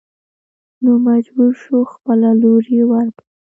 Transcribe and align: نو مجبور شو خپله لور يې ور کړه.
نو 0.83 0.91
مجبور 1.07 1.51
شو 1.61 1.77
خپله 1.93 2.29
لور 2.41 2.63
يې 2.75 2.83
ور 2.91 3.07
کړه. 3.15 3.25